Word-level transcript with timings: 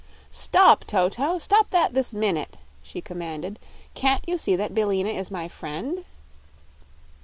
"Stop, 0.31 0.83
Toto! 0.85 1.37
Stop 1.37 1.69
that 1.69 1.93
this 1.93 2.11
minute!" 2.11 2.57
she 2.81 3.01
commanded. 3.01 3.59
"Can't 3.93 4.27
you 4.27 4.35
see 4.39 4.55
that 4.55 4.73
Billina 4.73 5.09
is 5.09 5.29
my 5.29 5.47
friend?" 5.47 6.05